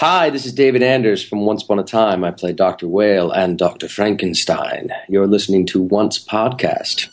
[0.00, 2.24] Hi, this is David Anders from Once Upon a Time.
[2.24, 2.88] I play Dr.
[2.88, 3.86] Whale and Dr.
[3.86, 4.90] Frankenstein.
[5.10, 7.10] You're listening to Once Podcast.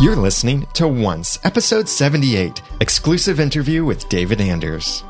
[0.00, 5.04] You're listening to Once, episode 78, exclusive interview with David Anders.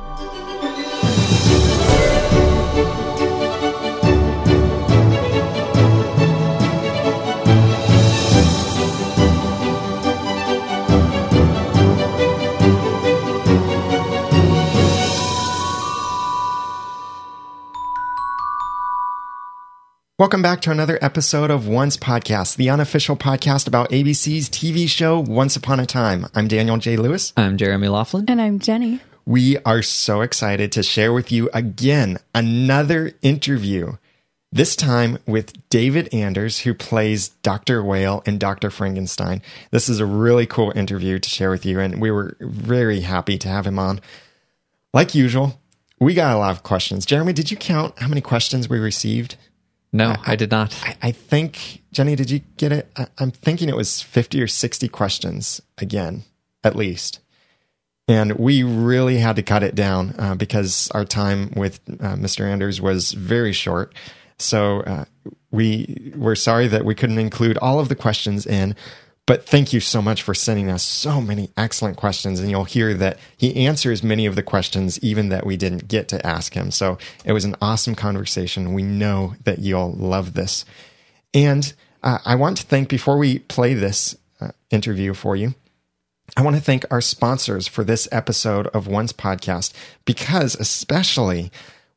[20.16, 25.18] Welcome back to another episode of Once Podcast, the unofficial podcast about ABC's TV show
[25.18, 26.28] Once Upon a Time.
[26.36, 26.96] I'm Daniel J.
[26.96, 27.32] Lewis.
[27.36, 28.26] I'm Jeremy Laughlin.
[28.28, 29.00] And I'm Jenny.
[29.26, 33.94] We are so excited to share with you again another interview,
[34.52, 37.82] this time with David Anders, who plays Dr.
[37.82, 38.70] Whale and Dr.
[38.70, 39.42] Frankenstein.
[39.72, 43.36] This is a really cool interview to share with you, and we were very happy
[43.38, 44.00] to have him on.
[44.92, 45.60] Like usual,
[45.98, 47.04] we got a lot of questions.
[47.04, 49.34] Jeremy, did you count how many questions we received?
[49.94, 50.76] No, I, I did not.
[50.82, 52.90] I, I, think, Jenny, did you get it?
[52.96, 56.24] I, I'm thinking it was 50 or 60 questions again,
[56.64, 57.20] at least.
[58.08, 62.44] And we really had to cut it down uh, because our time with uh, Mr.
[62.44, 63.94] Anders was very short.
[64.36, 65.04] So uh,
[65.52, 68.74] we were sorry that we couldn't include all of the questions in.
[69.26, 72.40] But thank you so much for sending us so many excellent questions.
[72.40, 76.08] And you'll hear that he answers many of the questions, even that we didn't get
[76.08, 76.70] to ask him.
[76.70, 78.74] So it was an awesome conversation.
[78.74, 80.66] We know that you'll love this.
[81.32, 85.54] And uh, I want to thank, before we play this uh, interview for you,
[86.36, 89.72] I want to thank our sponsors for this episode of Once Podcast
[90.04, 91.50] because, especially,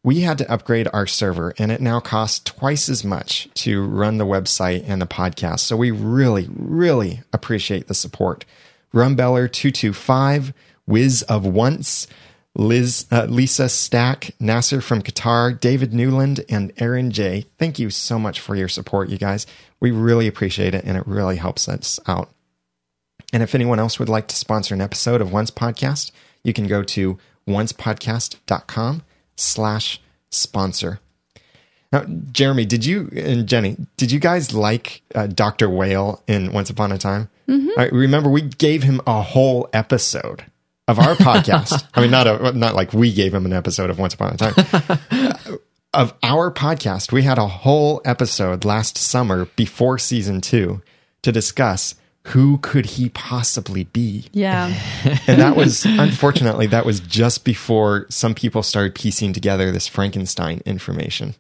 [0.08, 4.18] we had to upgrade our server and it now costs twice as much to run
[4.18, 5.60] the website and the podcast.
[5.60, 8.46] So we really, really appreciate the support.
[8.94, 10.54] Rumbeller225,
[10.88, 12.08] Wiz of Once,
[12.56, 17.46] Liz, uh, Lisa Stack, Nasser from Qatar, David Newland, and Aaron J.
[17.60, 19.46] Thank you so much for your support, you guys.
[19.82, 22.30] We really appreciate it and it really helps us out.
[23.34, 26.12] And if anyone else would like to sponsor an episode of Once Podcast,
[26.46, 29.04] you can go to oncepodcast.com
[29.38, 31.00] slash sponsor.
[31.92, 35.70] Now, Jeremy, did you and Jenny, did you guys like uh, Dr.
[35.70, 37.30] Whale in Once Upon a Time?
[37.48, 37.80] Mm-hmm.
[37.80, 40.46] I remember we gave him a whole episode
[40.88, 41.88] of our podcast.
[41.94, 44.38] I mean, not a, not like we gave him an episode of Once Upon a
[44.38, 45.60] Time.
[45.94, 50.82] of our podcast, we had a whole episode last summer before season two
[51.22, 51.96] to discuss
[52.28, 54.26] who could he possibly be?
[54.34, 54.74] Yeah.
[55.28, 60.62] and that was, unfortunately, that was just before some people started piecing together this Frankenstein
[60.66, 61.36] information.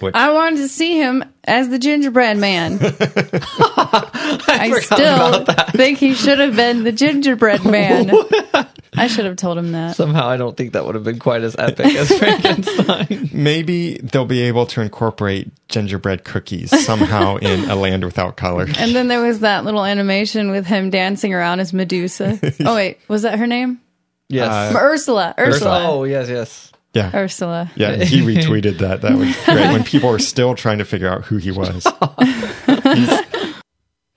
[0.00, 2.78] Which, I wanted to see him as the gingerbread man.
[2.82, 8.10] I, I still think he should have been the gingerbread man.
[8.96, 9.96] I should have told him that.
[9.96, 13.30] Somehow, I don't think that would have been quite as epic as Frankenstein.
[13.32, 18.66] Maybe they'll be able to incorporate gingerbread cookies somehow in A Land Without Color.
[18.78, 22.38] And then there was that little animation with him dancing around as Medusa.
[22.66, 23.80] Oh, wait, was that her name?
[24.28, 24.74] Yes.
[24.74, 25.34] Uh, Ursula.
[25.38, 25.84] Ursula.
[25.86, 26.72] Oh, yes, yes.
[26.94, 27.10] Yeah.
[27.14, 27.70] Ursula.
[27.76, 29.02] Yeah, he retweeted that.
[29.02, 31.86] That was great when people were still trying to figure out who he was.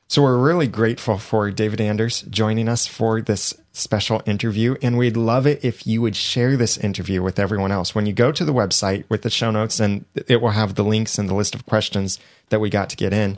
[0.08, 4.76] so we're really grateful for David Anders joining us for this special interview.
[4.82, 7.96] And we'd love it if you would share this interview with everyone else.
[7.96, 10.84] When you go to the website with the show notes, and it will have the
[10.84, 12.20] links and the list of questions
[12.50, 13.38] that we got to get in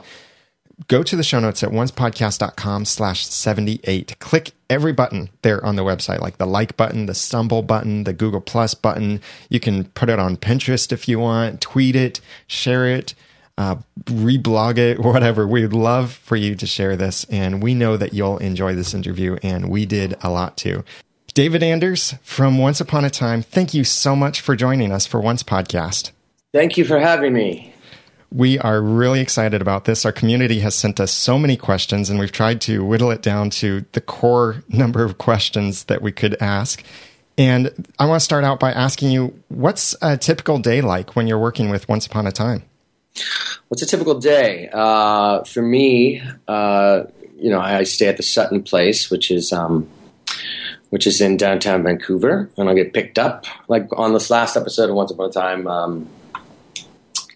[0.88, 5.84] go to the show notes at oncepodcast.com slash 78 click every button there on the
[5.84, 10.08] website like the like button the stumble button the google plus button you can put
[10.08, 13.14] it on pinterest if you want tweet it share it
[13.58, 18.12] uh, reblog it whatever we'd love for you to share this and we know that
[18.12, 20.84] you'll enjoy this interview and we did a lot too
[21.34, 25.20] david anders from once upon a time thank you so much for joining us for
[25.20, 26.10] once podcast
[26.52, 27.72] thank you for having me
[28.32, 30.06] we are really excited about this.
[30.06, 33.50] Our community has sent us so many questions, and we've tried to whittle it down
[33.50, 36.82] to the core number of questions that we could ask.
[37.36, 41.26] And I want to start out by asking you what's a typical day like when
[41.26, 42.62] you're working with Once Upon a Time?
[43.68, 44.68] What's a typical day?
[44.72, 47.04] Uh, for me, uh,
[47.36, 49.52] you know, I stay at the Sutton Place, which is.
[49.52, 49.88] Um,
[50.90, 53.46] which is in downtown Vancouver, and I'll get picked up.
[53.66, 56.06] Like on this last episode of Once Upon a Time, um,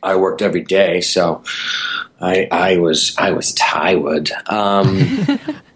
[0.02, 1.42] I worked every day, so
[2.20, 4.30] I I was I was tired.
[4.46, 5.00] Um,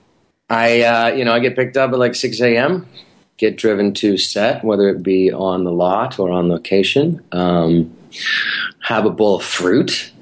[0.51, 2.87] I uh, you know I get picked up at like six a.m.
[3.39, 7.23] Get driven to set, whether it be on the lot or on location.
[7.33, 7.97] Um,
[8.81, 10.13] have a bowl of fruit.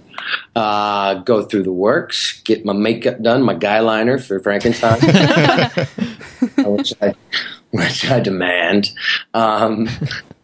[0.54, 5.00] Uh, go through the works, get my makeup done, my guy liner for Frankenstein,
[6.66, 7.14] which I
[7.70, 8.90] which I demand,
[9.32, 9.88] um,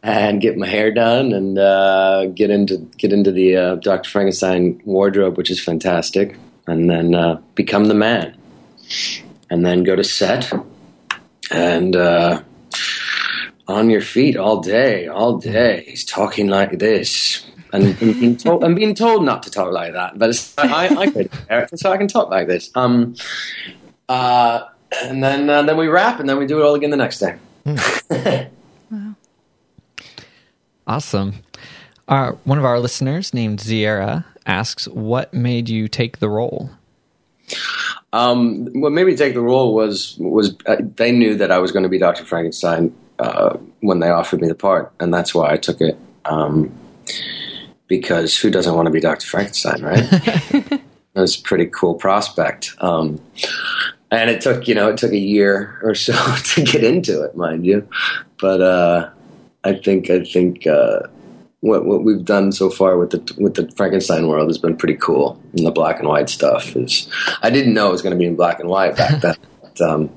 [0.02, 4.08] and get my hair done and uh, get into get into the uh, Dr.
[4.08, 8.34] Frankenstein wardrobe, which is fantastic, and then uh, become the man,
[9.50, 10.50] and then go to set
[11.50, 12.42] and uh,
[13.66, 15.84] on your feet all day, all day.
[15.86, 17.46] He's talking like this.
[17.72, 21.02] And, and being told, I'm being told not to talk like that, but I, I,
[21.02, 22.70] I character, so I can talk like this.
[22.76, 23.16] Um,
[24.08, 24.64] uh,
[25.02, 27.18] and then uh, then we wrap, and then we do it all again the next
[27.18, 27.36] day.
[28.90, 29.14] wow!
[30.86, 31.34] Awesome.
[32.06, 36.70] Our, one of our listeners named Ziera asks, "What made you take the role?"
[38.12, 41.72] Um, what made me take the role was was uh, they knew that I was
[41.72, 45.52] going to be Doctor Frankenstein uh, when they offered me the part, and that's why
[45.52, 45.96] I took it.
[46.24, 46.72] Um,
[47.86, 50.06] because who doesn't want to be Doctor Frankenstein, right?
[50.10, 50.80] it
[51.14, 52.74] was a pretty cool prospect.
[52.78, 53.20] Um,
[54.10, 56.12] and it took you know it took a year or so
[56.54, 57.88] to get into it, mind you.
[58.40, 59.10] But uh,
[59.64, 61.00] I think I think uh,
[61.60, 64.96] what what we've done so far with the with the Frankenstein world has been pretty
[64.96, 65.40] cool.
[65.56, 67.08] And the black and white stuff is
[67.42, 69.36] I didn't know it was going to be in black and white back then.
[69.62, 70.10] but, um,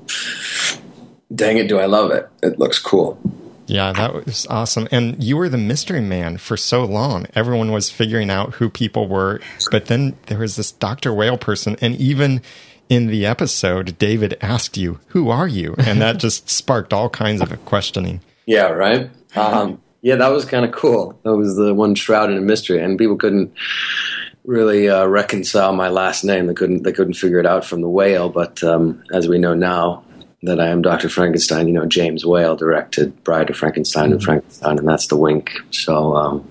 [1.34, 2.28] dang it, do I love it?
[2.42, 3.18] It looks cool.
[3.66, 4.88] Yeah, that was awesome.
[4.90, 7.26] And you were the mystery man for so long.
[7.34, 9.40] Everyone was figuring out who people were,
[9.70, 11.12] but then there was this Dr.
[11.12, 12.40] Whale person, and even
[12.88, 17.42] in the episode, David asked you, "Who are you?" And that just sparked all kinds
[17.42, 18.22] of questioning.
[18.46, 19.10] Yeah, right.
[19.36, 21.18] Um, yeah, that was kind of cool.
[21.24, 23.52] That was the one shrouded in mystery, and people couldn't
[24.44, 26.46] really uh, reconcile my last name.
[26.46, 26.84] They couldn't.
[26.84, 28.30] They couldn't figure it out from the whale.
[28.30, 30.04] But um, as we know now,
[30.42, 31.08] that I am Dr.
[31.08, 31.66] Frankenstein.
[31.66, 34.12] You know, James Whale directed Bride of Frankenstein mm-hmm.
[34.12, 35.50] and Frankenstein, and that's the wink.
[35.70, 36.48] So, um,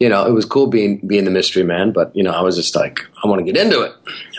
[0.00, 2.56] you know, it was cool being being the mystery man, but you know, I was
[2.56, 3.92] just like, I want to get into it.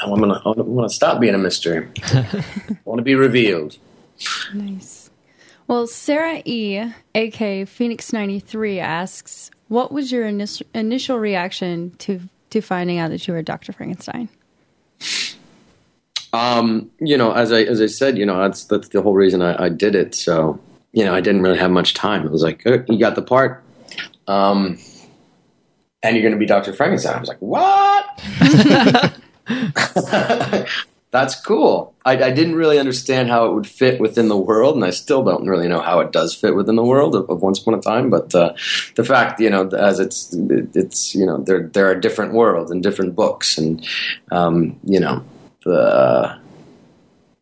[0.03, 1.87] I want to, I want to stop being a mystery.
[2.03, 2.43] I
[2.85, 3.77] want to be revealed.
[4.53, 5.09] Nice.
[5.67, 6.83] Well, Sarah E,
[7.15, 12.21] aka Phoenix ninety three, asks, "What was your initial initial reaction to
[12.51, 13.73] to finding out that you were Dr.
[13.73, 14.29] Frankenstein?"
[16.35, 19.41] Um, you know, as I as I said, you know, that's that's the whole reason
[19.41, 20.13] I, I did it.
[20.13, 20.59] So,
[20.91, 22.25] you know, I didn't really have much time.
[22.25, 23.63] It was like, oh, you got the part,
[24.27, 24.77] um,
[26.03, 27.15] and you're going to be Doctor Frankenstein.
[27.15, 28.21] I was like, what?
[31.11, 31.93] that's cool.
[32.03, 35.23] I, I, didn't really understand how it would fit within the world, and I still
[35.23, 37.79] don't really know how it does fit within the world of, of Once Upon a
[37.79, 38.09] Time.
[38.09, 38.55] But uh,
[38.95, 42.83] the fact, you know, as it's it's you know, there there are different worlds and
[42.83, 43.87] different books, and
[44.31, 45.23] um, you know
[45.67, 46.37] uh,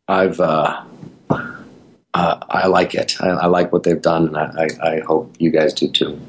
[0.07, 0.83] I've uh,
[2.13, 3.19] uh, I like it.
[3.21, 6.19] I, I, like what they've done, and I, I, hope you guys do too.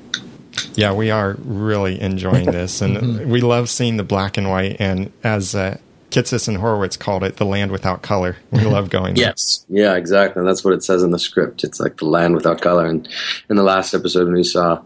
[0.75, 3.31] Yeah, we are really enjoying this, and mm-hmm.
[3.31, 4.77] we love seeing the black and white.
[4.79, 5.79] And as uh,
[6.15, 8.37] Kitsis and Horowitz called it, the land without color.
[8.53, 9.17] We love going.
[9.17, 10.41] yes, yeah, exactly.
[10.41, 11.65] And that's what it says in the script.
[11.65, 12.87] It's like the land without color.
[12.87, 13.09] And
[13.51, 14.81] in the last episode, when we saw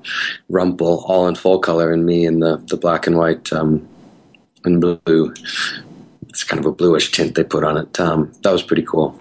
[0.49, 3.87] Rumple all in full color, and me in the the black and white um,
[4.65, 5.35] and blue,
[6.39, 7.99] it's kind of a bluish tint they put on it.
[7.99, 9.19] Um, that was pretty cool.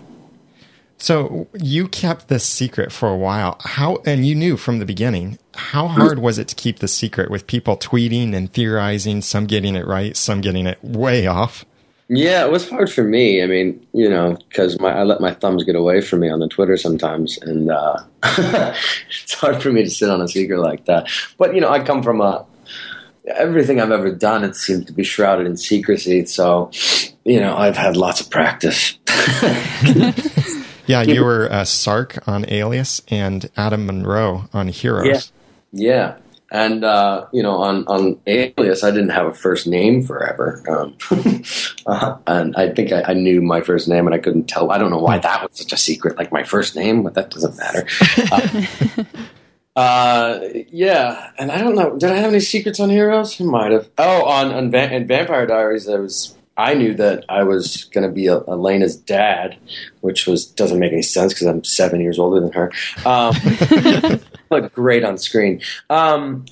[0.99, 3.57] So you kept this secret for a while.
[3.61, 5.39] How and you knew from the beginning.
[5.55, 9.75] How hard was it to keep the secret with people tweeting and theorizing, some getting
[9.75, 11.65] it right, some getting it way off?
[12.07, 13.41] Yeah, it was hard for me.
[13.41, 16.47] I mean, you know, because I let my thumbs get away from me on the
[16.47, 21.09] Twitter sometimes, and uh, it's hard for me to sit on a secret like that.
[21.37, 22.45] But you know, I come from a
[23.27, 26.25] everything I've ever done, it seems to be shrouded in secrecy.
[26.25, 26.71] So,
[27.23, 28.97] you know, I've had lots of practice.
[30.87, 35.31] yeah, you were uh, Sark on Alias and Adam Monroe on Heroes.
[35.71, 36.17] Yeah, yeah.
[36.51, 40.95] and uh, you know, on on Alias, I didn't have a first name forever, um,
[41.85, 44.71] uh, and I think I, I, knew my first name, and I couldn't tell.
[44.71, 47.31] I don't know why that was such a secret, like my first name, but that
[47.31, 47.87] doesn't matter.
[49.77, 50.39] Uh,
[50.71, 51.95] yeah, and I don't know.
[51.95, 53.39] Did I have any secrets on Heroes?
[53.39, 53.87] I might have.
[53.99, 56.35] Oh, on on Va- in Vampire Diaries, I was.
[56.57, 59.55] I knew that I was going to be a, Elena's dad,
[60.01, 62.71] which was doesn't make any sense because I'm seven years older than her.
[63.05, 63.35] Um,
[64.49, 65.61] look great on screen.
[65.91, 66.45] Um,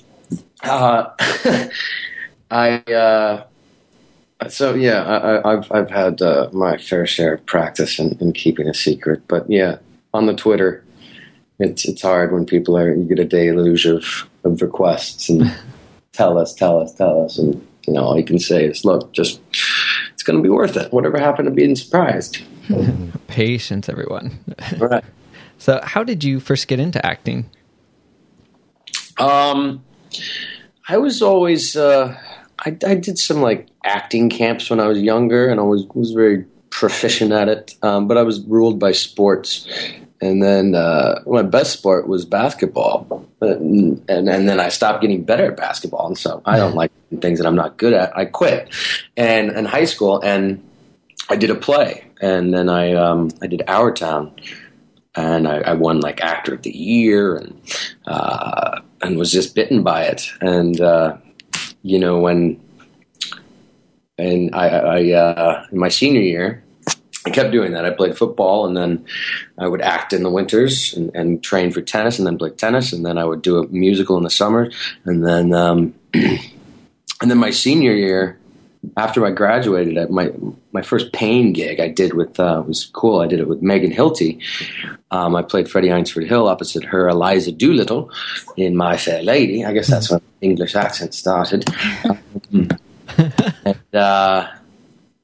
[0.62, 1.06] uh,
[2.52, 2.78] I.
[2.78, 3.44] Uh,
[4.48, 8.68] so yeah, I, have I've had uh, my fair share of practice in, in keeping
[8.68, 9.78] a secret, but yeah,
[10.14, 10.84] on the Twitter,
[11.58, 15.54] it's it's hard when people are you get a deluge of, of requests and
[16.12, 19.12] tell us, tell us, tell us, and you know all you can say is, look,
[19.12, 19.40] just
[20.12, 20.92] it's going to be worth it.
[20.92, 22.42] Whatever happened to being surprised.
[23.28, 24.38] Patience, everyone.
[24.78, 25.04] right.
[25.58, 27.48] So, how did you first get into acting?
[29.16, 29.82] Um,
[30.86, 32.14] I was always uh,
[32.58, 36.10] I, I did some like acting camps when I was younger, and I was was
[36.10, 37.74] very proficient at it.
[37.82, 39.66] Um, but I was ruled by sports
[40.20, 45.24] and then uh, my best sport was basketball, and, and and then I stopped getting
[45.24, 48.16] better at basketball, and so I don't like things that I'm not good at.
[48.16, 48.74] I quit,
[49.16, 50.62] and in high school, and
[51.28, 54.34] I did a play, and then I um, I did Our Town,
[55.14, 57.60] and I, I, won like Actor of the Year, and
[58.06, 61.16] uh, and was just bitten by it, and uh,
[61.82, 62.60] you know when,
[64.16, 66.62] and I, I uh, in my senior year
[67.26, 67.84] I kept doing that.
[67.84, 69.04] I played football, and then
[69.58, 72.92] I would act in the winters and, and, train for tennis, and then play tennis,
[72.92, 74.70] and then I would do a musical in the summer,
[75.04, 76.38] and then um, and
[77.20, 78.38] then my senior year,
[78.96, 80.30] after I graduated, my
[80.70, 83.20] my first pain gig I did with uh, was cool.
[83.20, 84.40] I did it with Megan Hilty.
[85.10, 88.08] Um, I played Freddie Eynsford Hill opposite her Eliza Doolittle
[88.56, 89.64] in My Fair Lady.
[89.64, 91.64] I guess that's when English accent started.
[92.52, 92.68] Um,
[93.64, 94.48] and, uh,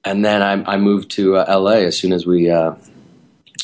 [0.05, 2.75] and then I, I moved to uh, LA as soon as we uh,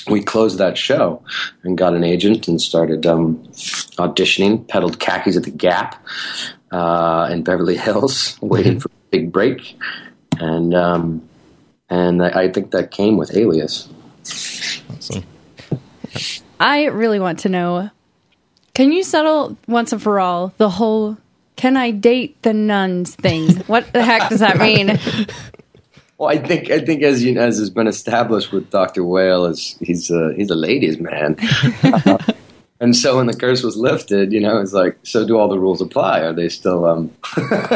[0.09, 1.23] we closed that show
[1.63, 3.39] and got an agent and started um,
[3.99, 4.67] auditioning.
[4.69, 6.05] Peddled khakis at the Gap
[6.71, 8.81] uh, in Beverly Hills, waiting mm-hmm.
[8.81, 9.77] for a big break,
[10.39, 11.29] and um,
[11.91, 13.89] and I, I, think that came with Alias.
[14.91, 15.25] Awesome.
[16.61, 17.91] I really want to know.
[18.75, 21.17] Can you settle once and for all the whole
[21.57, 23.57] "Can I date the nuns?" thing?
[23.67, 24.99] what the heck does that mean?
[26.19, 29.45] Well, I think I think as you know, as has been established with Doctor Whale,
[29.47, 31.37] is he's a he's a ladies' man,
[31.85, 32.19] uh,
[32.81, 35.59] and so when the curse was lifted, you know, it's like, so do all the
[35.59, 36.21] rules apply?
[36.21, 37.13] Are they still um,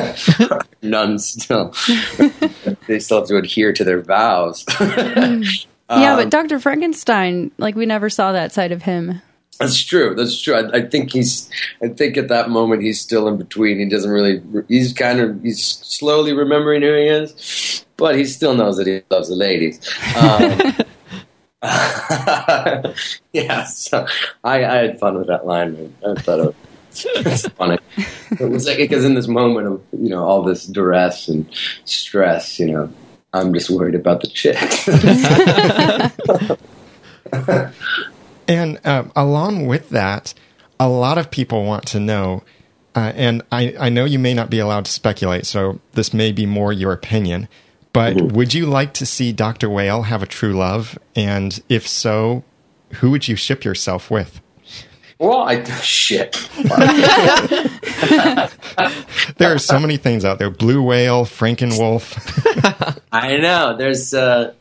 [0.83, 1.43] nuns?
[1.43, 1.73] Still,
[2.89, 4.65] they still have to adhere to their vows.
[4.81, 5.41] yeah,
[5.89, 9.23] but um, Doctor Frankenstein, like we never saw that side of him.
[9.61, 10.17] That's true.
[10.17, 10.55] That's true.
[10.55, 11.49] I, I, think he's.
[11.83, 13.79] I think at that moment he's still in between.
[13.79, 14.43] He doesn't really.
[14.67, 15.41] He's kind of.
[15.43, 19.79] He's slowly remembering who he is, but he still knows that he loves the ladies.
[20.17, 20.59] Um,
[23.33, 23.63] yeah.
[23.63, 24.05] So
[24.43, 25.95] I, I, had fun with that line.
[26.05, 26.57] I thought it
[27.25, 27.79] was funny.
[28.41, 31.47] It was like because in this moment of you know all this duress and
[31.85, 32.93] stress, you know,
[33.33, 34.59] I'm just worried about the chick.
[38.49, 40.35] And uh, along with that,
[40.81, 42.43] a lot of people want to know,
[42.95, 46.33] uh, and I, I know you may not be allowed to speculate, so this may
[46.33, 47.49] be more your opinion,
[47.93, 48.35] but mm-hmm.
[48.35, 49.69] would you like to see Dr.
[49.69, 50.99] Whale have a true love?
[51.15, 52.45] And if so,
[52.95, 54.41] who would you ship yourself with?
[55.19, 56.33] Well, I shit.
[59.37, 62.99] there are so many things out there: blue whale, Frankenwolf.
[63.13, 63.77] I know.
[63.77, 64.53] There's uh,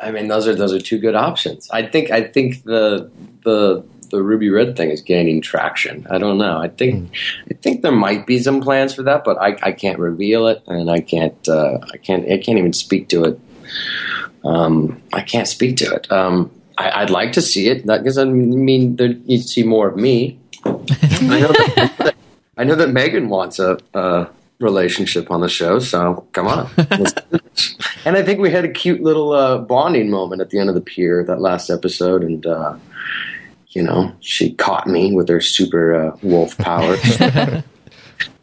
[0.00, 1.68] I mean, those are those are two good options.
[1.70, 3.10] I think I think the
[3.42, 6.06] the the ruby red thing is gaining traction.
[6.10, 6.58] I don't know.
[6.58, 7.16] I think mm.
[7.50, 10.62] I think there might be some plans for that, but I, I can't reveal it,
[10.66, 13.40] and I can't uh, I can't I can't even speak to it.
[14.44, 16.10] Um, I can't speak to it.
[16.12, 20.38] Um, I, would like to see it because I mean you see more of me.
[20.64, 20.70] I
[21.40, 22.14] know that,
[22.56, 24.28] I know that Megan wants a, a
[24.60, 26.68] relationship on the show, so come on.
[28.04, 30.74] and I think we had a cute little uh, bonding moment at the end of
[30.74, 32.76] the pier that last episode, and uh,
[33.74, 36.96] you know, she caught me with her super uh, wolf power.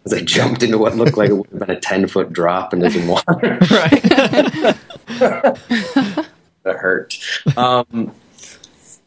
[0.04, 2.74] As I jumped into what looked like it would have been a ten foot drop
[2.74, 3.32] into some water.
[3.72, 4.02] right.
[5.24, 7.20] that hurt.
[7.56, 8.12] Um,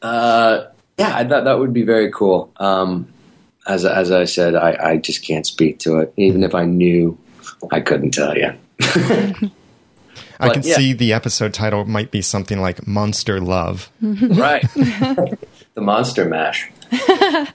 [0.01, 0.67] uh,
[0.97, 2.53] yeah, I thought that would be very cool.
[2.59, 3.09] Um,
[3.67, 6.13] as as I said, I, I just can't speak to it.
[6.17, 7.19] Even if I knew,
[7.73, 8.53] I couldn't tell you.
[10.41, 10.77] I can yeah.
[10.77, 13.91] see the episode title might be something like Monster Love.
[14.01, 14.65] right.
[15.75, 16.71] the Monster Mash.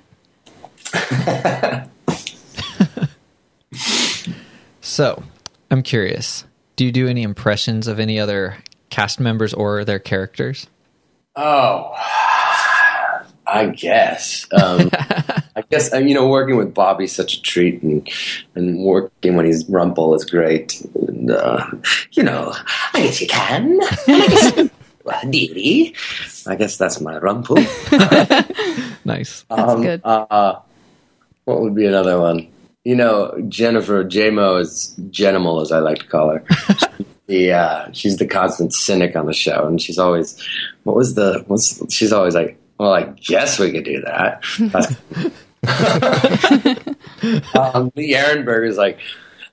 [4.82, 5.24] so,
[5.72, 6.46] I'm curious.
[6.76, 8.58] Do you do any impressions of any other
[8.90, 10.68] cast members or their characters?
[11.36, 11.94] Oh,
[13.46, 14.48] I guess.
[14.52, 14.90] Um,
[15.56, 18.08] I guess you know working with Bobby's such a treat, and
[18.56, 20.82] and working when he's Rumple is great.
[20.96, 21.66] And, uh,
[22.12, 22.54] you know,
[22.94, 23.80] I guess you can.
[23.82, 24.70] I guess, well,
[25.30, 25.94] dearie.
[26.48, 27.56] I guess that's my Rumple.
[29.06, 29.46] nice.
[29.50, 30.02] That's um, good.
[30.04, 30.60] Uh,
[31.46, 32.48] what would be another one?
[32.84, 36.44] You know, Jennifer JMO is Genimal, as I like to call her.
[37.28, 40.42] the uh, she's the constant cynic on the show, and she's always
[40.84, 44.42] what was the what's she's always like well, I guess we could do that.
[47.54, 49.00] um, the Arenberg is like,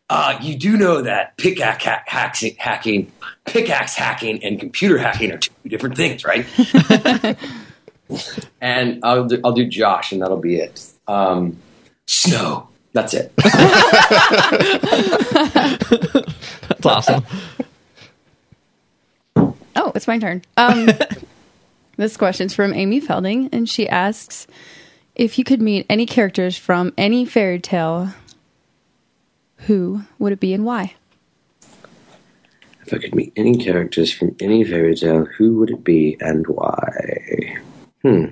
[0.09, 3.13] uh, you do know that pickaxe ha- hacking, hacking,
[3.45, 6.47] pickaxe hacking, and computer hacking are two different things, right?
[8.61, 10.93] and I'll do, I'll do Josh, and that'll be it.
[11.09, 11.59] Um,
[12.07, 12.69] snow.
[12.93, 13.33] That's it.
[16.69, 17.27] That's awesome.
[19.37, 20.43] Oh, it's my turn.
[20.57, 20.89] Um,
[21.99, 24.47] This question's from Amy Felding, and she asks
[25.15, 28.11] if you could meet any characters from any fairy tale,
[29.59, 30.95] who would it be and why?
[32.85, 36.47] If I could meet any characters from any fairy tale, who would it be and
[36.47, 37.59] why?
[38.03, 38.27] Hmm.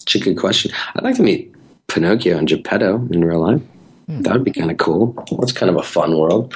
[0.00, 0.72] It's a good question.
[0.94, 1.54] I'd like to meet
[1.86, 3.62] Pinocchio and Geppetto in real life.
[4.06, 4.22] Hmm.
[4.22, 5.12] That would be kind of cool.
[5.38, 6.52] That's kind of a fun world.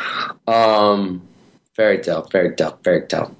[0.46, 1.22] Um,
[1.74, 3.34] fairy tale, fairy tale, fairy tale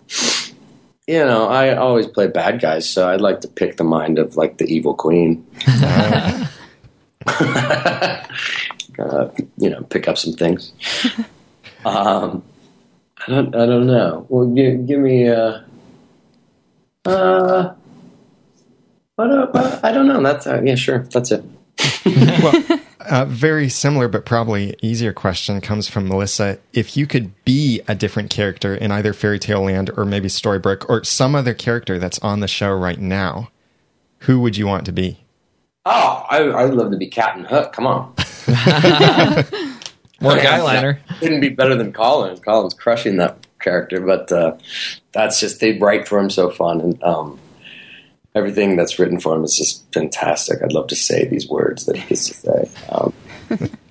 [1.09, 4.37] you know, I always play bad guys, so I'd like to pick the mind of
[4.37, 5.45] like the evil queen.
[5.67, 6.47] uh,
[9.57, 10.73] you know, pick up some things.
[11.85, 12.43] Um,
[13.27, 14.27] I don't, I don't know.
[14.29, 15.65] Well, give, give me a.
[17.07, 17.75] Uh, uh,
[19.19, 20.23] I don't, I don't know.
[20.23, 21.05] That's uh, yeah, sure.
[21.11, 21.45] That's it.
[22.07, 26.59] well, a very similar but probably easier question comes from Melissa.
[26.73, 30.89] If you could be a different character in either Fairy Tale Land or maybe Storybrooke
[30.89, 33.51] or some other character that's on the show right now,
[34.21, 35.25] who would you want to be?
[35.87, 37.73] Oh, I, would love to be Captain Hook.
[37.73, 38.15] Come on.
[40.21, 40.99] More guyliner.
[41.21, 42.41] Couldn't be better than Colin's.
[42.41, 44.57] Colin's crushing that character, but uh,
[45.13, 47.39] that's just they write for him so fun and um,
[48.35, 50.63] everything that's written for him is just fantastic.
[50.63, 52.71] I'd love to say these words that he gets to say.
[52.89, 53.13] Um,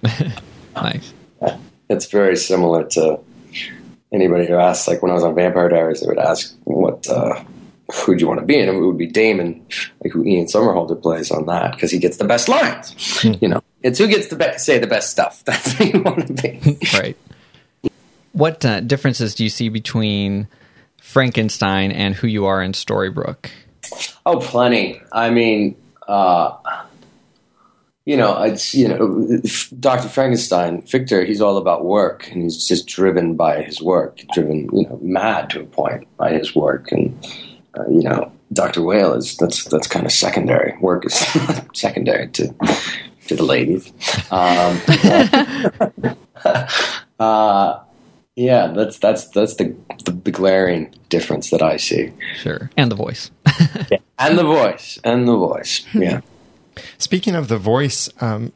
[0.75, 1.13] nice.
[1.89, 3.19] It's very similar to
[4.11, 7.43] anybody who asks, like when I was on Vampire Diaries, they would ask, "What uh,
[7.93, 9.65] who do you want to be?" And it would be Damon,
[10.03, 12.93] like who Ian Somerhalder plays on that, because he gets the best lines.
[13.21, 13.33] Hmm.
[13.41, 15.44] you know, it's who gets to be- say the best stuff.
[15.46, 16.77] That's who you want to be.
[16.94, 17.17] right.
[18.34, 20.48] What uh, differences do you see between
[21.01, 23.50] Frankenstein and who you are in Storybrooke?
[24.25, 25.01] Oh, plenty.
[25.12, 25.77] I mean,
[26.08, 26.58] uh,
[28.06, 29.41] you know, it's you know,
[29.79, 31.24] Doctor Frankenstein, Victor.
[31.24, 35.50] He's all about work, and he's just driven by his work, driven, you know, mad
[35.51, 37.17] to a point by his work, and
[37.77, 40.77] uh, you know, Doctor Whale is that's that's kind of secondary.
[40.79, 41.15] Work is
[41.74, 42.53] secondary to
[43.27, 43.91] to the ladies.
[44.31, 44.81] Um,
[47.19, 47.80] uh,
[48.36, 49.75] yeah, that's that's that's the,
[50.06, 52.13] the, the glaring difference that I see.
[52.36, 53.32] Sure, and the voice.
[53.91, 55.86] yeah, and the voice, and the voice.
[55.93, 56.21] Yeah.
[56.99, 58.54] Speaking of the voice, um,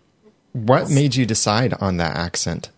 [0.54, 2.70] what made you decide on that accent?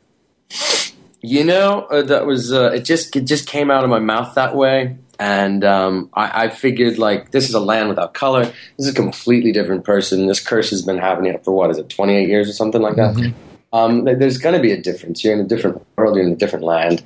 [1.21, 2.85] You know, uh, that was uh, it.
[2.85, 6.97] Just it just came out of my mouth that way, and um, I, I, figured
[6.97, 8.45] like this is a land without color.
[8.45, 10.27] This is a completely different person.
[10.27, 12.95] This curse has been happening for what is it, twenty eight years or something like
[12.95, 13.15] that.
[13.15, 15.23] Mm-hmm um, there's going to be a difference.
[15.23, 16.15] You're in a different world.
[16.15, 17.03] You're in a different land,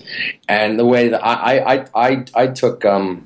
[0.50, 3.26] and the way that I I I, I took um,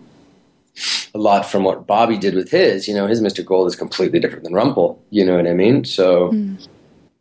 [1.15, 2.87] a lot from what Bobby did with his.
[2.87, 3.43] You know, his Mr.
[3.43, 5.03] Gold is completely different than Rumple.
[5.09, 5.85] You know what I mean?
[5.85, 6.67] So mm.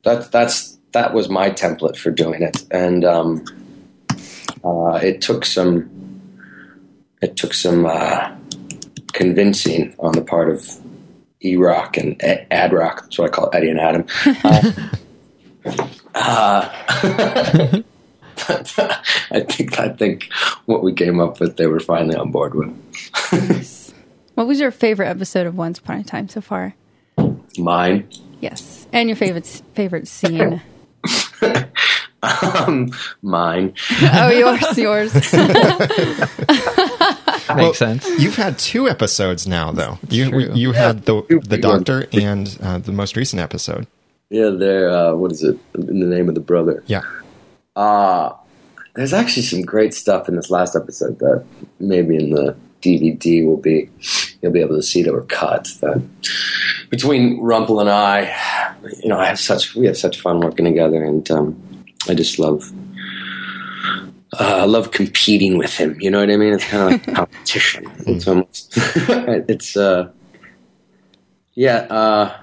[0.04, 3.42] that's that's that was my template for doing it, and um,
[4.62, 5.88] uh, it took some
[7.22, 8.34] it took some uh,
[9.12, 10.66] convincing on the part of
[11.42, 13.02] E Rock and Ad Rock.
[13.02, 14.06] That's what I call Eddie and Adam.
[14.44, 14.72] Uh,
[16.14, 17.82] uh,
[19.30, 20.32] I think I think
[20.66, 23.94] what we came up with, they were finally on board with.
[24.34, 26.74] what was your favorite episode of Once Upon a Time so far?
[27.58, 28.08] Mine.
[28.40, 30.62] Yes, and your favorite favorite scene.
[32.22, 32.90] um,
[33.22, 33.74] mine.
[34.02, 35.12] oh, yours, yours.
[37.50, 38.22] That makes well, sense.
[38.22, 39.98] You've had two episodes now, though.
[40.08, 43.86] You you yeah, had the the doctor and uh, the most recent episode.
[44.28, 45.58] Yeah, they're uh, what is it?
[45.74, 46.82] In the name of the brother.
[46.86, 47.02] Yeah.
[47.76, 48.32] Uh
[48.94, 51.44] there's actually some great stuff in this last episode that
[51.78, 53.88] maybe in the DVD will be
[54.42, 55.68] you'll be able to see that were cut.
[55.80, 56.02] That
[56.88, 61.02] between Rumple and I, you know, I have such we have such fun working together,
[61.02, 62.70] and um, I just love.
[64.38, 66.00] Uh, I love competing with him.
[66.00, 66.52] You know what I mean?
[66.52, 67.90] It's kind of like competition.
[68.06, 68.72] it's almost.
[68.76, 70.10] it's uh,
[71.54, 71.76] yeah.
[71.90, 72.36] Uh,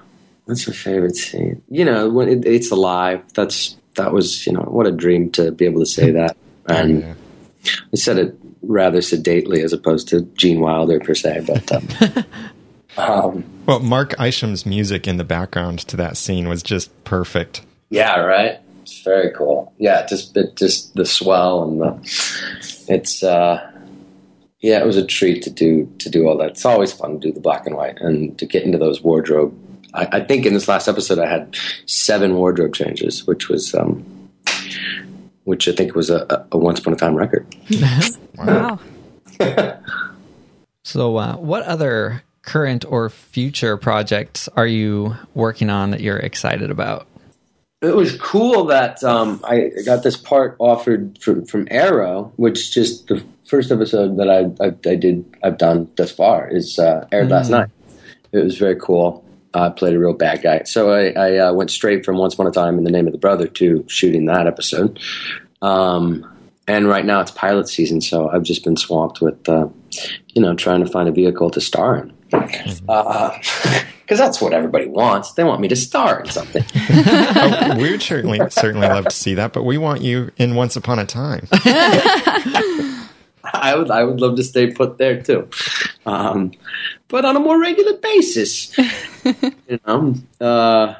[0.44, 1.62] What's your favorite scene?
[1.68, 3.22] You know, when it, it's alive.
[3.34, 6.36] That's that was you know what a dream to be able to say that.
[6.66, 7.14] And yeah.
[7.92, 11.72] I said it rather sedately as opposed to Gene Wilder per se, but.
[11.72, 12.24] Um,
[12.96, 17.62] um, well, Mark Isham's music in the background to that scene was just perfect.
[17.90, 18.58] Yeah, right.
[18.82, 19.67] It's very cool.
[19.78, 23.70] Yeah, just it, just the swell and the it's uh
[24.60, 26.50] yeah, it was a treat to do to do all that.
[26.50, 29.54] It's always fun to do the black and white and to get into those wardrobe
[29.94, 34.04] I, I, think in this last episode I had seven wardrobe changes, which was um,
[35.44, 37.46] which I think was a, a once upon a time record.
[38.36, 38.78] wow.
[40.82, 46.70] so, uh, what other current or future projects are you working on that you're excited
[46.70, 47.06] about?
[47.80, 53.06] It was cool that um, I got this part offered from, from Arrow, which just
[53.06, 57.28] the first episode that I, I, I did I've done thus far is uh, aired
[57.28, 57.32] mm.
[57.32, 57.70] last night.
[58.32, 59.24] It was very cool.
[59.54, 62.34] I uh, played a real bad guy, so I, I uh, went straight from Once
[62.34, 65.00] Upon a Time in the Name of the Brother to shooting that episode.
[65.62, 66.30] Um,
[66.66, 69.68] and right now it's pilot season, so I've just been swamped with uh,
[70.34, 72.12] you know trying to find a vehicle to star in.
[72.30, 73.88] Mm-hmm.
[74.08, 75.32] Because that's what everybody wants.
[75.32, 76.64] They want me to star in something.
[76.90, 80.76] oh, we would certainly certainly love to see that, but we want you in Once
[80.76, 81.46] Upon a Time.
[83.44, 85.50] I would I would love to stay put there too,
[86.06, 86.52] um,
[87.08, 88.74] but on a more regular basis.
[88.78, 90.94] you know, uh,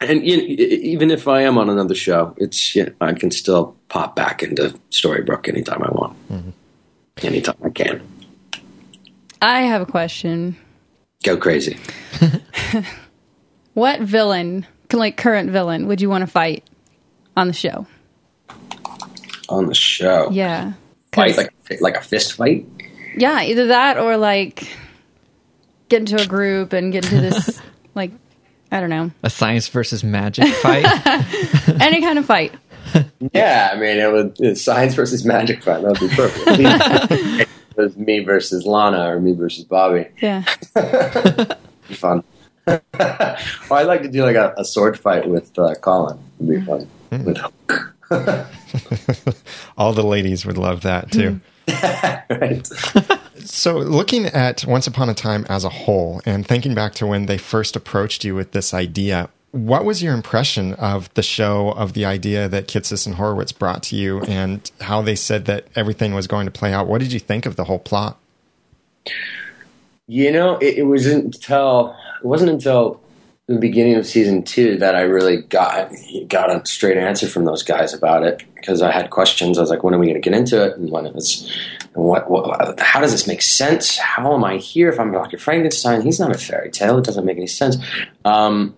[0.00, 3.30] and you know, even if I am on another show, it's you know, I can
[3.30, 7.26] still pop back into Storybrooke anytime I want, mm-hmm.
[7.26, 8.00] anytime I can.
[9.42, 10.56] I have a question.
[11.24, 11.78] Go crazy.
[13.74, 16.64] what villain, like current villain, would you want to fight
[17.36, 17.86] on the show?
[19.48, 20.74] On the show, yeah,
[21.12, 22.66] fight like like a fist fight.
[23.16, 24.68] Yeah, either that or like
[25.88, 27.60] get into a group and get into this
[27.94, 28.12] like
[28.70, 30.84] I don't know a science versus magic fight.
[31.80, 32.52] Any kind of fight.
[33.32, 35.82] Yeah, I mean, it would science versus magic fight.
[35.82, 37.47] That would be perfect.
[37.78, 40.08] Was me versus Lana or me versus Bobby.
[40.20, 40.42] Yeah.
[41.94, 42.22] fun.
[42.66, 42.82] well,
[43.70, 46.18] I'd like to do like a, a sword fight with uh, Colin.
[46.38, 46.88] It'd be fun.
[47.10, 47.24] Mm.
[47.24, 47.38] With
[49.78, 51.40] All the ladies would love that too.
[52.30, 52.66] right.
[53.38, 57.26] so, looking at Once Upon a Time as a whole and thinking back to when
[57.26, 61.94] they first approached you with this idea, what was your impression of the show, of
[61.94, 66.14] the idea that Kitsis and Horowitz brought to you, and how they said that everything
[66.14, 66.86] was going to play out?
[66.86, 68.18] What did you think of the whole plot?
[70.06, 73.00] You know, it, it wasn't until it wasn't until
[73.46, 75.90] the beginning of season two that I really got
[76.28, 79.56] got a straight answer from those guys about it because I had questions.
[79.56, 80.76] I was like, when are we going to get into it?
[80.76, 81.50] And when it was,
[81.94, 83.96] what, what, how does this make sense?
[83.96, 85.38] How am I here if I'm Dr.
[85.38, 86.02] Frankenstein?
[86.02, 86.98] He's not a fairy tale.
[86.98, 87.78] It doesn't make any sense.
[88.26, 88.74] Um,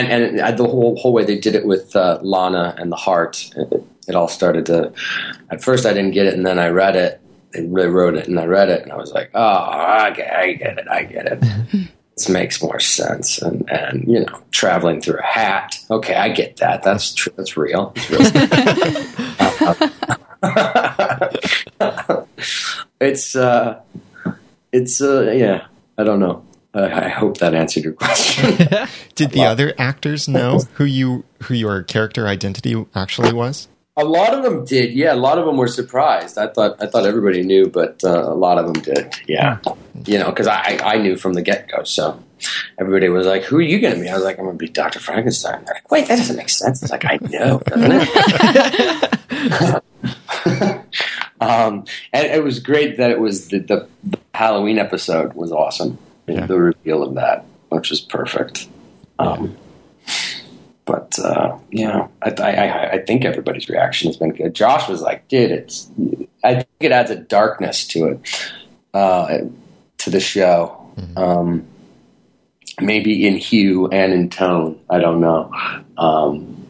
[0.00, 3.50] and and the whole whole way they did it with uh, Lana and the heart,
[3.56, 4.92] it, it, all started to.
[5.50, 7.20] At first, I didn't get it, and then I read it.
[7.52, 10.34] They really wrote it, and I read it, and I was like, "Oh, I get,
[10.34, 11.88] I get it, I get it.
[12.16, 15.78] this makes more sense." And and you know, traveling through a hat.
[15.90, 16.82] Okay, I get that.
[16.82, 17.32] That's true.
[17.36, 17.92] That's real.
[17.96, 20.10] It's real.
[23.00, 23.80] it's uh,
[24.72, 25.66] it's uh, yeah.
[25.96, 26.44] I don't know.
[26.74, 28.56] Uh, I hope that answered your question.
[29.14, 33.68] Did the other actors know who you who your character identity actually was?
[33.96, 34.92] A lot of them did.
[34.92, 36.36] Yeah, a lot of them were surprised.
[36.36, 39.14] I thought I thought everybody knew, but uh, a lot of them did.
[39.28, 39.58] Yeah,
[40.04, 41.84] you know, because I I knew from the get go.
[41.84, 42.20] So
[42.76, 44.64] everybody was like, "Who are you going to be?" I was like, "I'm going to
[44.64, 48.08] be Doctor Frankenstein." They're like, "Wait, that doesn't make sense." It's like I know, doesn't
[50.44, 50.82] it?
[51.40, 55.98] um, and it was great that it was the, the, the Halloween episode was awesome
[56.26, 56.46] yeah.
[56.46, 58.68] the reveal of that, which was perfect.
[59.18, 59.56] Um,
[60.84, 64.54] but uh, you know, I, I, I, think everybody's reaction has been good.
[64.54, 65.90] Josh was like, "Dude, it's."
[66.42, 68.52] I think it adds a darkness to it,
[68.92, 69.38] uh,
[69.98, 70.92] to the show.
[70.96, 71.18] Mm-hmm.
[71.18, 71.66] Um,
[72.80, 74.78] maybe in hue and in tone.
[74.90, 75.50] I don't know.
[75.96, 76.66] Um,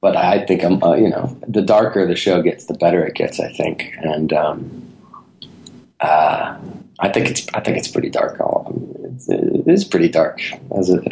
[0.00, 3.14] but I think I'm, uh, you know, the darker the show gets, the better it
[3.14, 3.40] gets.
[3.40, 4.86] I think, and um,
[6.00, 6.58] uh,
[6.98, 8.40] I think it's I think it's pretty dark.
[9.04, 10.40] It's, it is pretty dark,
[10.76, 11.02] as it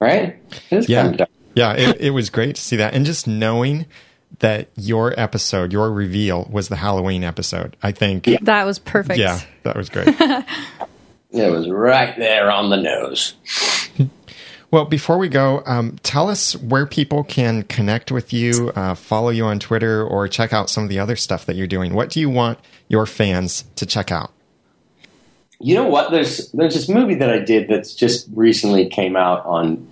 [0.00, 0.36] right?
[0.70, 1.72] It is yeah, kind of yeah.
[1.74, 3.86] It, it was great to see that, and just knowing
[4.40, 7.76] that your episode, your reveal, was the Halloween episode.
[7.82, 8.38] I think yeah.
[8.42, 9.18] that was perfect.
[9.18, 10.08] Yeah, that was great.
[11.30, 13.34] it was right there on the nose.
[14.70, 19.28] Well, before we go, um, tell us where people can connect with you, uh, follow
[19.28, 21.92] you on Twitter, or check out some of the other stuff that you're doing.
[21.92, 24.32] What do you want your fans to check out?
[25.62, 26.10] You know what?
[26.10, 29.88] There's there's this movie that I did that's just recently came out on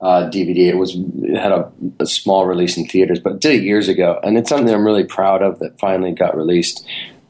[0.00, 0.68] uh, DVD.
[0.68, 4.18] It was it had a, a, small release in theaters, but did it years ago,
[4.24, 6.84] and it's something I'm really proud of that finally got released.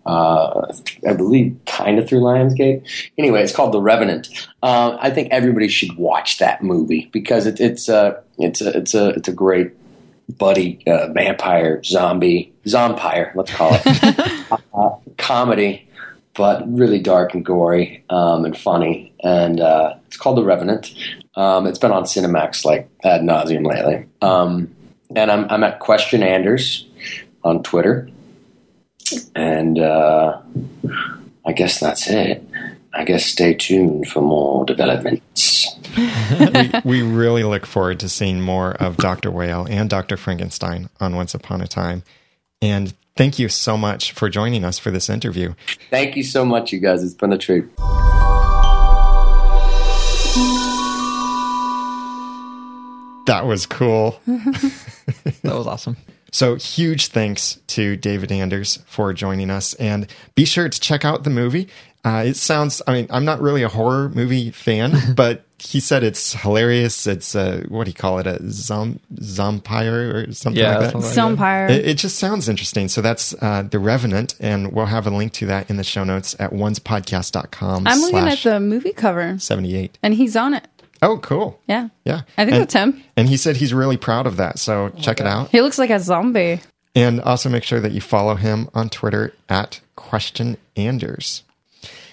[0.07, 0.73] Uh,
[1.07, 2.83] I believe kind of through Lionsgate.
[3.19, 4.29] Anyway, it's called The Revenant.
[4.63, 8.95] Uh, I think everybody should watch that movie because it, it's a it's a it's
[8.95, 9.73] a it's a great
[10.39, 15.87] buddy uh, vampire zombie zombire let's call it uh, comedy
[16.35, 19.13] but really dark and gory um, and funny.
[19.23, 20.95] And uh, it's called The Revenant.
[21.35, 24.07] Um, it's been on Cinemax like ad nauseum lately.
[24.21, 24.75] Um,
[25.15, 26.87] and I'm, I'm, at Question Anders
[27.45, 28.09] on Twitter.
[29.35, 30.41] And uh,
[31.45, 32.47] I guess that's it.
[32.95, 35.77] I guess stay tuned for more developments.
[36.85, 39.31] we, we really look forward to seeing more of Dr.
[39.31, 40.17] Whale and Dr.
[40.17, 42.03] Frankenstein on Once Upon a Time.
[42.61, 45.55] And thank you so much for joining us for this interview.
[45.91, 47.03] Thank you so much, you guys.
[47.03, 47.65] It's been a treat.
[53.27, 54.21] That was cool.
[54.27, 55.97] that was awesome.
[56.33, 59.75] So, huge thanks to David Anders for joining us.
[59.75, 61.69] And be sure to check out the movie.
[62.05, 66.03] Uh, it sounds, I mean, I'm not really a horror movie fan, but he said
[66.03, 67.07] it's hilarious.
[67.07, 68.27] It's a, what do you call it?
[68.27, 70.99] A zom, zompire or something yeah, like that?
[70.99, 71.71] Zompire.
[71.71, 72.89] It, it, just sounds interesting.
[72.89, 76.03] So that's uh, The Revenant, and we'll have a link to that in the show
[76.03, 77.87] notes at oncepodcast.com.
[77.87, 79.39] I'm looking at the movie cover.
[79.39, 79.99] 78.
[80.03, 80.67] And he's on it.
[81.01, 81.61] Oh, cool.
[81.69, 81.89] Yeah.
[82.05, 82.23] Yeah.
[82.37, 83.03] I think and, that's him.
[83.17, 84.59] And he said he's really proud of that.
[84.59, 85.51] So check it out.
[85.51, 86.61] He looks like a zombie.
[86.95, 91.45] And also make sure that you follow him on Twitter at Question Anders.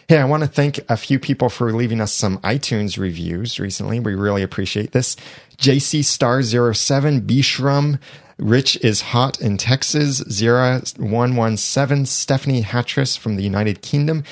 [0.09, 3.99] Hey, I want to thank a few people for leaving us some iTunes reviews recently.
[3.99, 5.15] We really appreciate this.
[5.57, 7.99] JC Star 07, Bishram,
[8.39, 14.23] Rich is hot in Texas, 0117, Stephanie Hattress from the United Kingdom,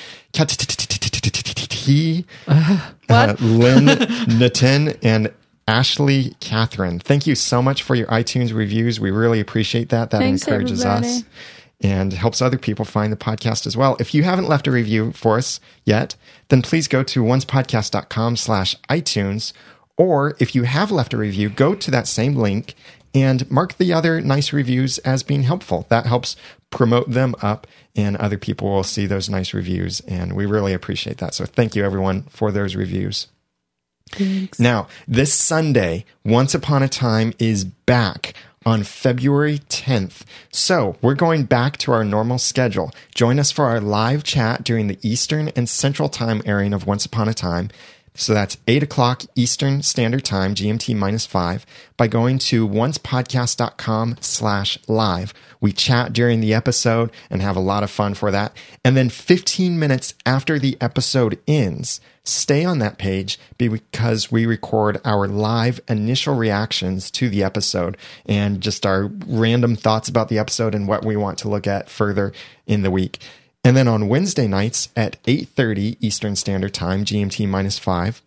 [3.08, 5.32] uh, Lynn Natin, and
[5.68, 6.98] Ashley Catherine.
[6.98, 8.98] Thank you so much for your iTunes reviews.
[8.98, 10.10] We really appreciate that.
[10.10, 11.22] That encourages us
[11.80, 13.96] and helps other people find the podcast as well.
[14.00, 16.16] If you haven't left a review for us yet,
[16.48, 19.52] then please go to oncepodcast.com slash iTunes.
[19.96, 22.74] Or if you have left a review, go to that same link
[23.14, 25.86] and mark the other nice reviews as being helpful.
[25.88, 26.36] That helps
[26.70, 30.00] promote them up and other people will see those nice reviews.
[30.00, 31.34] And we really appreciate that.
[31.34, 33.28] So thank you everyone for those reviews.
[34.10, 34.58] Thanks.
[34.58, 38.34] Now, this Sunday, Once Upon a Time is back
[38.68, 40.24] on February 10th.
[40.52, 42.92] So we're going back to our normal schedule.
[43.14, 47.06] Join us for our live chat during the Eastern and Central Time airing of Once
[47.06, 47.70] Upon a Time.
[48.18, 51.64] So that's 8 o'clock Eastern Standard Time, GMT minus 5,
[51.96, 55.32] by going to oncepodcast.com slash live.
[55.60, 58.56] We chat during the episode and have a lot of fun for that.
[58.84, 65.00] And then 15 minutes after the episode ends, stay on that page because we record
[65.04, 70.74] our live initial reactions to the episode and just our random thoughts about the episode
[70.74, 72.32] and what we want to look at further
[72.66, 73.20] in the week.
[73.64, 78.22] And then on Wednesday nights at 8:30 Eastern Standard Time, GMT minus 5,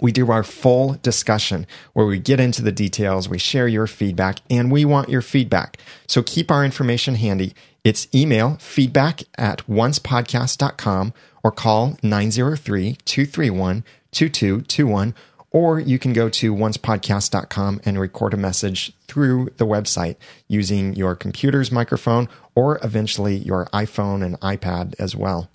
[0.00, 4.40] we do our full discussion where we get into the details, we share your feedback,
[4.48, 5.78] and we want your feedback.
[6.06, 7.54] So keep our information handy.
[7.84, 15.14] It's email feedback at oncepodcast.com or call 903 231 2221.
[15.50, 20.16] Or you can go to oncepodcast.com and record a message through the website
[20.46, 25.48] using your computer's microphone or eventually your iPhone and iPad as well.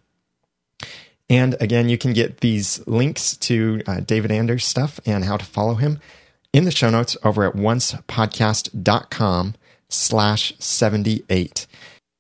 [1.29, 5.43] And again, you can get these links to uh, David Anders' stuff and how to
[5.43, 5.99] follow him
[6.53, 9.55] in the show notes over at oncepodcast.com
[9.89, 11.67] slash 78.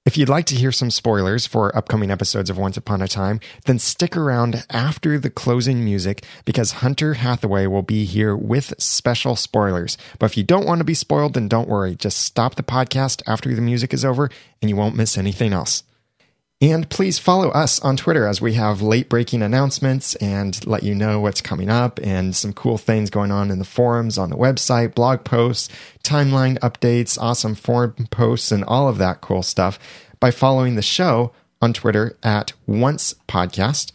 [0.05, 3.39] If you'd like to hear some spoilers for upcoming episodes of Once Upon a Time,
[3.63, 9.37] then stick around after the closing music because Hunter Hathaway will be here with special
[9.37, 9.97] spoilers.
[10.19, 11.95] But if you don't want to be spoiled, then don't worry.
[11.95, 14.29] Just stop the podcast after the music is over
[14.61, 15.83] and you won't miss anything else.
[16.63, 20.95] And please follow us on Twitter as we have late breaking announcements and let you
[20.95, 24.37] know what's coming up and some cool things going on in the forums, on the
[24.37, 25.67] website, blog posts,
[26.05, 29.77] timeline updates, awesome forum posts, and all of that cool stuff
[30.21, 33.91] by following the show on Twitter at Once Podcast.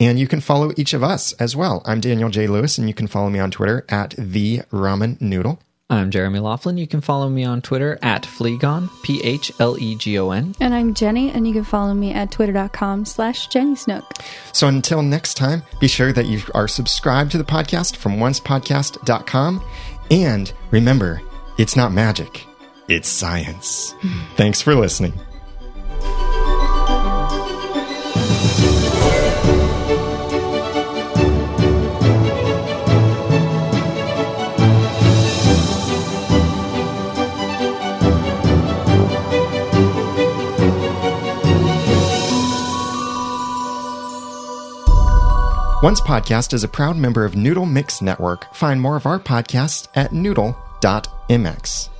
[0.00, 1.82] And you can follow each of us as well.
[1.84, 2.46] I'm Daniel J.
[2.46, 5.60] Lewis, and you can follow me on Twitter at The Ramen Noodle.
[5.88, 6.78] I'm Jeremy Laughlin.
[6.78, 10.52] You can follow me on Twitter at Phlegon, P H L E G O N.
[10.58, 14.04] And I'm Jenny, and you can follow me at twitter.com slash Jenny Snook.
[14.52, 19.62] So until next time, be sure that you are subscribed to the podcast from oncepodcast.com.
[20.10, 21.22] And remember,
[21.56, 22.44] it's not magic,
[22.88, 23.94] it's science.
[24.34, 25.12] Thanks for listening.
[45.82, 48.52] Once Podcast is a proud member of Noodle Mix Network.
[48.54, 51.90] Find more of our podcasts at noodle.mx.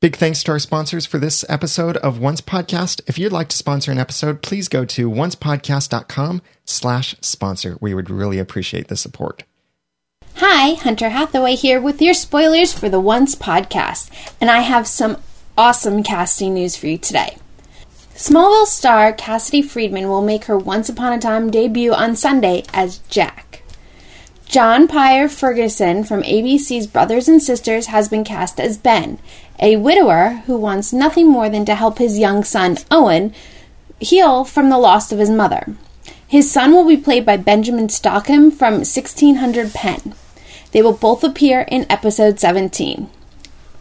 [0.00, 3.00] Big thanks to our sponsors for this episode of Once Podcast.
[3.08, 7.76] If you'd like to sponsor an episode, please go to oncepodcast.com slash sponsor.
[7.80, 9.42] We would really appreciate the support.
[10.40, 15.16] Hi, Hunter Hathaway here with your spoilers for the Once podcast, and I have some
[15.56, 17.38] awesome casting news for you today.
[18.14, 22.98] Smallville star Cassidy Freeman will make her Once Upon a Time debut on Sunday as
[23.08, 23.62] Jack.
[24.44, 29.18] John Pyper-Ferguson from ABC's Brothers and Sisters has been cast as Ben,
[29.58, 33.32] a widower who wants nothing more than to help his young son, Owen,
[34.00, 35.74] heal from the loss of his mother.
[36.28, 40.14] His son will be played by Benjamin Stockham from 1600 Penn.
[40.76, 43.08] They will both appear in episode 17.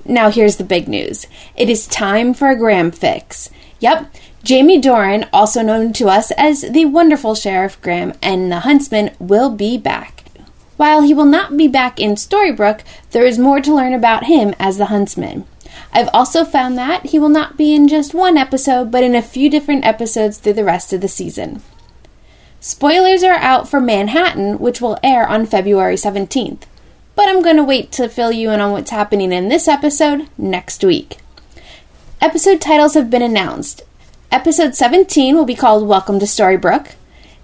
[0.06, 1.28] Now, here's the big news
[1.58, 3.50] it is time for a Graham fix.
[3.82, 9.12] Yep, Jamie Dornan, also known to us as the wonderful Sheriff Graham and the Huntsman,
[9.20, 10.24] will be back.
[10.78, 14.56] While he will not be back in Storybrooke, there is more to learn about him
[14.58, 15.44] as the Huntsman.
[15.92, 19.22] I've also found that he will not be in just one episode, but in a
[19.22, 21.62] few different episodes through the rest of the season.
[22.62, 26.62] Spoilers are out for Manhattan, which will air on February 17th,
[27.16, 30.28] but I'm going to wait to fill you in on what's happening in this episode
[30.38, 31.18] next week.
[32.22, 33.84] Episode titles have been announced.
[34.32, 36.94] Episode 17 will be called Welcome to Storybrooke.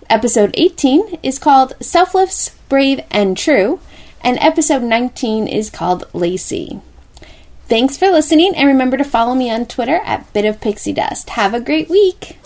[0.09, 3.79] Episode 18 is called Selfless, Brave, and True.
[4.21, 6.81] And episode 19 is called Lacey.
[7.67, 11.29] Thanks for listening, and remember to follow me on Twitter at Bit of Pixie Dust.
[11.31, 12.37] Have a great week!